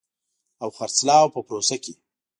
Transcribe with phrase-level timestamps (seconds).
[0.61, 1.93] او خرڅلاو په پروسه کې